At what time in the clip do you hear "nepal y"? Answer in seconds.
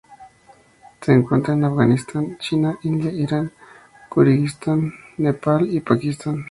5.19-5.79